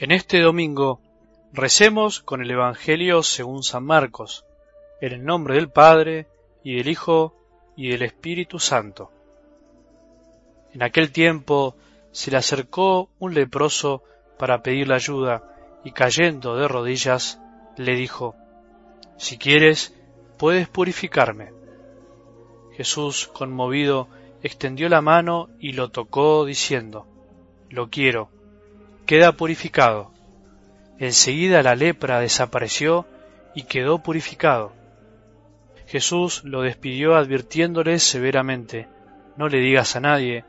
[0.00, 1.00] En este domingo
[1.52, 4.44] recemos con el Evangelio según San Marcos,
[5.00, 6.28] en el nombre del Padre,
[6.62, 7.34] y del Hijo,
[7.76, 9.10] y del Espíritu Santo.
[10.72, 11.74] En aquel tiempo
[12.12, 14.04] se le acercó un leproso
[14.38, 15.42] para pedirle ayuda,
[15.82, 17.40] y cayendo de rodillas,
[17.76, 18.36] le dijo,
[19.16, 19.96] Si quieres,
[20.36, 21.50] puedes purificarme.
[22.76, 24.06] Jesús, conmovido,
[24.44, 27.04] extendió la mano y lo tocó, diciendo,
[27.68, 28.30] Lo quiero
[29.08, 30.12] queda purificado.
[30.98, 33.06] Enseguida la lepra desapareció
[33.54, 34.74] y quedó purificado.
[35.86, 38.86] Jesús lo despidió advirtiéndole severamente,
[39.38, 40.44] no le digas a nadie,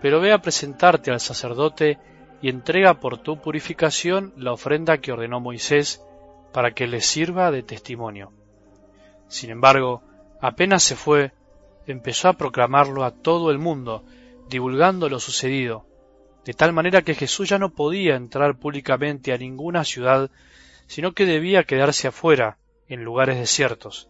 [0.00, 1.98] pero ve a presentarte al sacerdote
[2.40, 6.00] y entrega por tu purificación la ofrenda que ordenó Moisés
[6.52, 8.30] para que le sirva de testimonio.
[9.26, 10.04] Sin embargo,
[10.40, 11.32] apenas se fue,
[11.88, 14.04] empezó a proclamarlo a todo el mundo,
[14.48, 15.84] divulgando lo sucedido,
[16.44, 20.30] de tal manera que Jesús ya no podía entrar públicamente a ninguna ciudad,
[20.86, 24.08] sino que debía quedarse afuera, en lugares desiertos,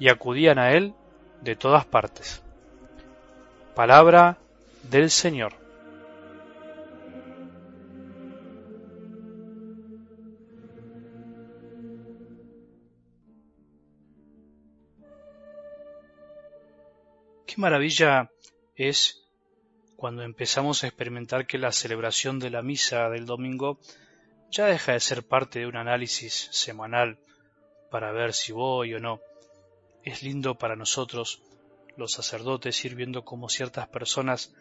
[0.00, 0.94] y acudían a él
[1.40, 2.42] de todas partes.
[3.74, 4.38] Palabra
[4.90, 5.54] del Señor.
[17.46, 18.30] Qué maravilla
[18.74, 19.27] es
[19.98, 23.80] cuando empezamos a experimentar que la celebración de la misa del domingo
[24.48, 27.18] ya deja de ser parte de un análisis semanal
[27.90, 29.20] para ver si voy o no.
[30.04, 31.42] Es lindo para nosotros,
[31.96, 34.54] los sacerdotes, ir viendo cómo ciertas personas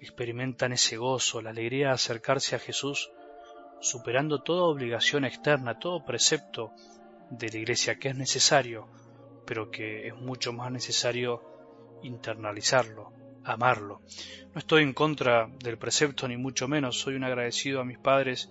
[0.00, 3.10] experimentan ese gozo, la alegría de acercarse a Jesús,
[3.82, 6.72] superando toda obligación externa, todo precepto
[7.28, 8.88] de la Iglesia que es necesario,
[9.44, 11.42] pero que es mucho más necesario
[12.02, 13.19] internalizarlo,
[13.52, 14.00] amarlo.
[14.54, 18.50] No estoy en contra del precepto ni mucho menos, soy un agradecido a mis padres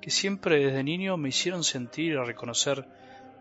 [0.00, 2.86] que siempre desde niño me hicieron sentir y reconocer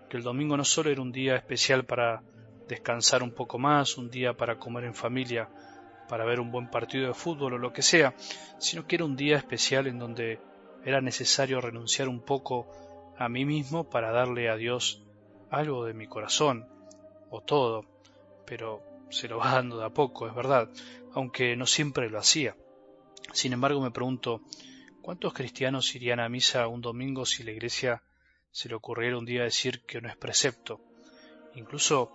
[0.10, 2.24] que el domingo no solo era un día especial para
[2.68, 5.50] descansar un poco más, un día para comer en familia,
[6.08, 8.14] para ver un buen partido de fútbol o lo que sea,
[8.58, 10.40] sino que era un día especial en donde
[10.84, 12.68] era necesario renunciar un poco
[13.18, 15.04] a mí mismo para darle a Dios
[15.50, 16.68] algo de mi corazón,
[17.30, 17.86] o todo,
[18.46, 20.70] pero se lo va dando de a poco, es verdad,
[21.14, 22.56] aunque no siempre lo hacía.
[23.34, 24.42] Sin embargo, me pregunto,
[25.02, 28.04] ¿cuántos cristianos irían a misa un domingo si la iglesia
[28.52, 30.82] se le ocurriera un día decir que no es precepto?
[31.56, 32.12] Incluso,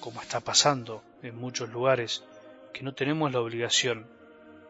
[0.00, 2.24] como está pasando en muchos lugares,
[2.72, 4.06] que no tenemos la obligación,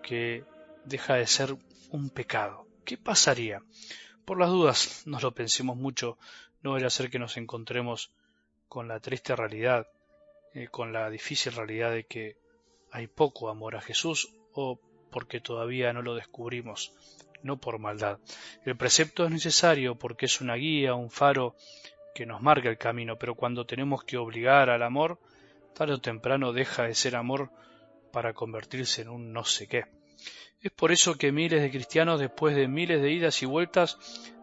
[0.03, 0.45] que
[0.85, 1.57] deja de ser
[1.91, 2.67] un pecado.
[2.85, 3.63] ¿Qué pasaría?
[4.25, 6.19] Por las dudas, no lo pensemos mucho,
[6.63, 8.13] no vaya a ser que nos encontremos
[8.69, 9.87] con la triste realidad
[10.55, 12.37] eh, con la difícil realidad de que
[12.91, 14.81] hay poco amor a Jesús o
[15.11, 16.93] porque todavía no lo descubrimos,
[17.43, 18.19] no por maldad.
[18.65, 21.55] El precepto es necesario porque es una guía, un faro
[22.15, 25.19] que nos marca el camino, pero cuando tenemos que obligar al amor,
[25.75, 27.51] tarde o temprano deja de ser amor
[28.13, 29.85] para convertirse en un no sé qué.
[30.63, 33.99] Es por eso que miles de cristianos, después de miles de idas y vueltas,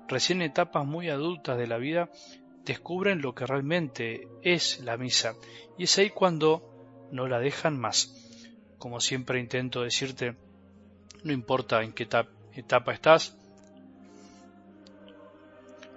[0.08, 2.10] recién etapas muy adultas de la vida,
[2.66, 5.36] descubren lo que realmente es la misa
[5.78, 8.14] y es ahí cuando no la dejan más.
[8.78, 10.36] Como siempre intento decirte,
[11.24, 12.08] no importa en qué
[12.54, 13.38] etapa estás,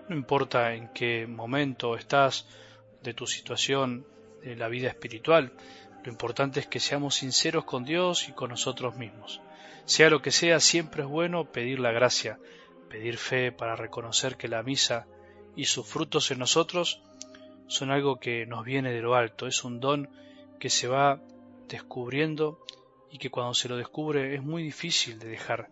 [0.08, 2.46] no importa en qué momento estás
[3.02, 4.06] de tu situación
[4.42, 5.52] de la vida espiritual,
[6.04, 9.40] lo importante es que seamos sinceros con Dios y con nosotros mismos.
[9.86, 12.38] Sea lo que sea, siempre es bueno pedir la gracia,
[12.88, 15.06] pedir fe para reconocer que la misa
[15.56, 17.02] y sus frutos en nosotros
[17.66, 20.08] son algo que nos viene de lo alto, es un don
[20.60, 21.20] que se va
[21.68, 22.60] descubriendo
[23.10, 25.70] y que cuando se lo descubre es muy difícil de dejar,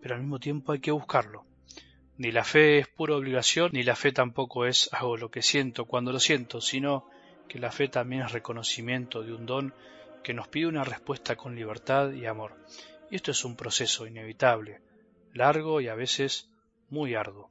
[0.00, 1.44] pero al mismo tiempo hay que buscarlo.
[2.18, 5.84] Ni la fe es pura obligación, ni la fe tampoco es hago lo que siento
[5.84, 7.06] cuando lo siento, sino
[7.46, 9.74] que la fe también es reconocimiento de un don
[10.24, 12.56] que nos pide una respuesta con libertad y amor.
[13.10, 14.80] Y esto es un proceso inevitable,
[15.34, 16.48] largo y a veces
[16.88, 17.50] muy arduo.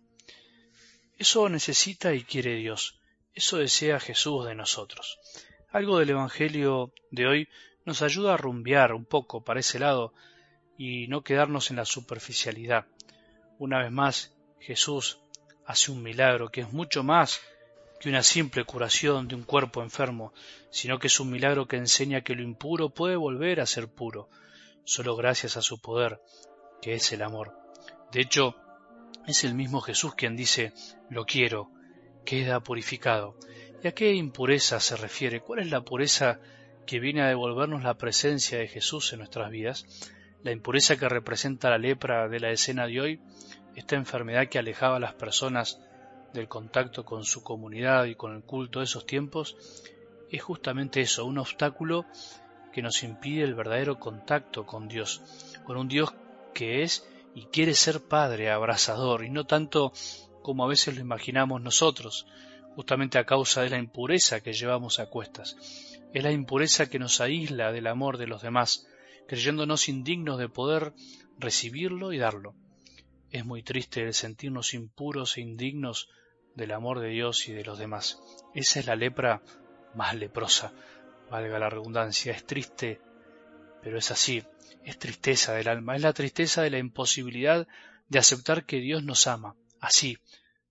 [1.17, 3.00] Eso necesita y quiere Dios.
[3.33, 5.19] Eso desea Jesús de nosotros.
[5.69, 7.50] Algo del Evangelio de hoy
[7.85, 10.13] nos ayuda a rumbear un poco para ese lado
[10.77, 12.85] y no quedarnos en la superficialidad.
[13.59, 15.19] Una vez más, Jesús
[15.65, 17.39] hace un milagro que es mucho más
[18.00, 20.33] que una simple curación de un cuerpo enfermo,
[20.69, 24.29] sino que es un milagro que enseña que lo impuro puede volver a ser puro,
[24.83, 26.21] solo gracias a su poder,
[26.81, 27.53] que es el amor.
[28.12, 28.56] De hecho,
[29.27, 30.74] es el mismo Jesús quien dice,
[31.10, 31.72] lo quiero,
[32.25, 33.36] queda purificado.
[33.83, 35.42] ¿Y a qué impureza se refiere?
[35.42, 36.39] ¿Cuál es la pureza
[36.86, 39.86] que viene a devolvernos la presencia de Jesús en nuestras vidas?
[40.44, 43.22] La impureza que representa la lepra de la escena de hoy
[43.75, 45.80] esta enfermedad que alejaba a las personas
[46.33, 49.57] del contacto con su comunidad y con el culto de esos tiempos,
[50.31, 52.06] es justamente eso, un obstáculo
[52.74, 55.22] que nos impide el verdadero contacto con Dios,
[55.66, 56.13] con un Dios
[56.54, 59.91] que es y quiere ser Padre abrazador, y no tanto
[60.41, 62.25] como a veces lo imaginamos nosotros,
[62.75, 65.57] justamente a causa de la impureza que llevamos a cuestas.
[66.13, 68.87] Es la impureza que nos aísla del amor de los demás,
[69.27, 70.93] creyéndonos indignos de poder
[71.37, 72.55] recibirlo y darlo.
[73.31, 76.09] Es muy triste el sentirnos impuros e indignos
[76.55, 78.19] del amor de Dios y de los demás.
[78.53, 79.41] Esa es la lepra
[79.93, 80.73] más leprosa,
[81.29, 82.31] valga la redundancia.
[82.31, 83.01] Es triste,
[83.85, 84.41] pero es así.
[84.83, 87.67] Es tristeza del alma, es la tristeza de la imposibilidad
[88.09, 90.17] de aceptar que Dios nos ama, así,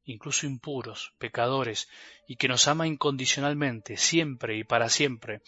[0.05, 1.89] incluso impuros, pecadores,
[2.27, 5.43] y que nos ama incondicionalmente, siempre y para siempre,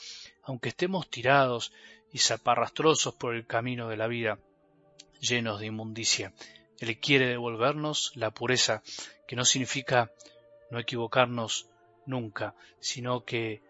[0.45, 1.73] aunque estemos tirados
[2.13, 4.39] y zaparrastrosos por el camino de la vida,
[5.19, 6.33] llenos de inmundicia.
[6.79, 8.85] Él quiere devolvernos la pureza,
[9.27, 10.13] que no significa
[10.71, 11.69] no equivocarnos
[12.07, 13.61] nunca, sino que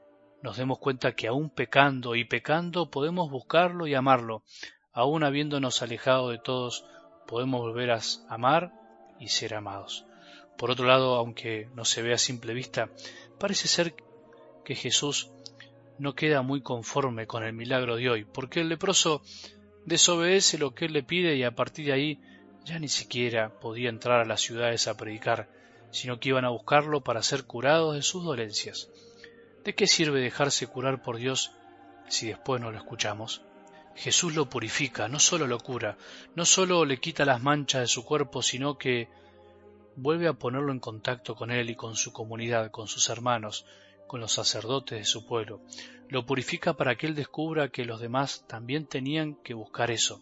[0.42, 4.42] nos demos cuenta que aún pecando y pecando podemos buscarlo y amarlo,
[4.92, 6.84] aún habiéndonos alejado de todos,
[7.26, 8.72] podemos volver a amar
[9.18, 10.06] y ser amados.
[10.56, 12.90] Por otro lado, aunque no se vea a simple vista,
[13.38, 13.94] parece ser
[14.64, 15.30] que Jesús
[15.98, 19.22] no queda muy conforme con el milagro de hoy, porque el leproso
[19.84, 22.20] desobedece lo que él le pide y a partir de ahí
[22.64, 25.48] ya ni siquiera podía entrar a las ciudades a predicar,
[25.90, 28.90] sino que iban a buscarlo para ser curados de sus dolencias.
[29.66, 31.50] ¿De qué sirve dejarse curar por Dios
[32.08, 33.42] si después no lo escuchamos?
[33.96, 35.98] Jesús lo purifica, no solo lo cura,
[36.36, 39.08] no solo le quita las manchas de su cuerpo, sino que
[39.96, 43.66] vuelve a ponerlo en contacto con él y con su comunidad, con sus hermanos,
[44.06, 45.60] con los sacerdotes de su pueblo.
[46.10, 50.20] Lo purifica para que él descubra que los demás también tenían que buscar eso.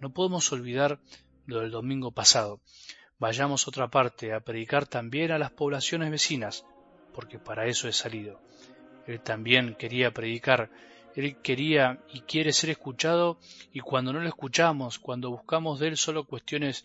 [0.00, 0.98] No podemos olvidar
[1.46, 2.58] lo del domingo pasado.
[3.20, 6.66] Vayamos otra parte a predicar también a las poblaciones vecinas,
[7.14, 8.40] porque para eso he salido.
[9.06, 10.70] Él también quería predicar,
[11.14, 13.38] él quería y quiere ser escuchado
[13.72, 16.84] y cuando no lo escuchamos, cuando buscamos de él solo cuestiones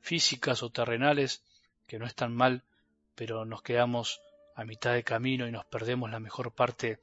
[0.00, 1.42] físicas o terrenales,
[1.86, 2.62] que no están mal,
[3.14, 4.20] pero nos quedamos
[4.54, 6.98] a mitad de camino y nos perdemos la mejor parte,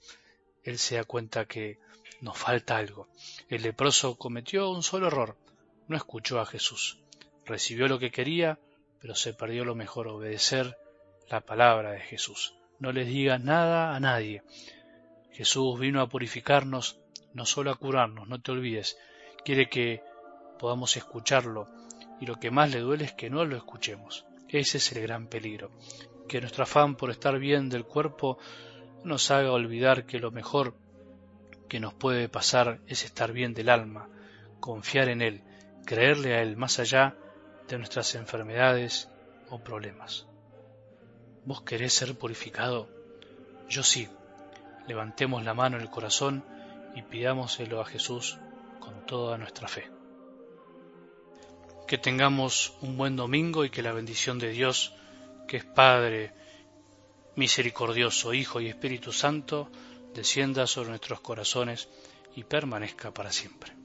[0.64, 1.80] él se da cuenta que
[2.22, 3.08] nos falta algo.
[3.50, 5.38] El leproso cometió un solo error,
[5.88, 7.00] no escuchó a Jesús.
[7.46, 8.60] Recibió lo que quería,
[9.00, 10.78] pero se perdió lo mejor, obedecer
[11.30, 12.56] la palabra de Jesús.
[12.80, 14.44] No les diga nada a nadie.
[15.31, 17.00] Jesús vino a purificarnos,
[17.33, 18.98] no solo a curarnos, no te olvides.
[19.44, 20.01] Quiere que
[20.60, 21.68] podamos escucharlo
[22.19, 24.25] y lo que más le duele es que no lo escuchemos.
[24.48, 25.72] Ese es el gran peligro.
[26.27, 28.38] Que nuestro afán por estar bien del cuerpo
[29.04, 30.75] nos haga olvidar que lo mejor
[31.68, 34.10] que nos puede pasar es estar bien del alma,
[34.60, 35.44] confiar en Él,
[35.86, 37.16] creerle a Él más allá
[37.68, 39.10] de nuestras enfermedades
[39.50, 40.28] o problemas.
[41.45, 42.89] ¿Vos querés ser purificado?
[43.69, 44.09] Yo sí.
[44.88, 46.44] Levantemos la mano en el corazón
[46.95, 48.38] y pidámoselo a Jesús
[48.80, 49.89] con toda nuestra fe.
[51.88, 54.94] Que tengamos un buen domingo y que la bendición de Dios,
[55.47, 56.33] que es Padre,
[57.36, 59.69] misericordioso, Hijo y Espíritu Santo,
[60.15, 61.89] descienda sobre nuestros corazones
[62.35, 63.84] y permanezca para siempre.